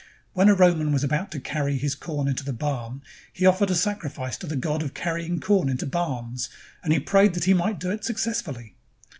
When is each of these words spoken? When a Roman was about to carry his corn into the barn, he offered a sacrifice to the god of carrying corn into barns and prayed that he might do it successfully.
When 0.33 0.49
a 0.49 0.55
Roman 0.55 0.91
was 0.91 1.03
about 1.03 1.29
to 1.29 1.39
carry 1.39 1.77
his 1.77 1.93
corn 1.93 2.27
into 2.27 2.43
the 2.43 2.53
barn, 2.53 3.03
he 3.31 3.45
offered 3.45 3.69
a 3.69 3.75
sacrifice 3.75 4.35
to 4.37 4.47
the 4.47 4.55
god 4.55 4.81
of 4.81 4.95
carrying 4.95 5.39
corn 5.39 5.69
into 5.69 5.85
barns 5.85 6.49
and 6.83 7.05
prayed 7.05 7.35
that 7.35 7.43
he 7.45 7.53
might 7.53 7.79
do 7.79 7.91
it 7.91 8.03
successfully. 8.03 8.73